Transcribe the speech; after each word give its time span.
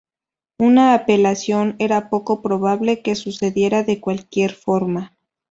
Una 0.57 0.95
apelación 0.95 1.75
era 1.77 2.09
poco 2.09 2.41
probable 2.41 3.03
que 3.03 3.13
sucediera 3.13 3.83
de 3.83 3.99
cualquier 4.01 4.51
forma. 4.51 5.15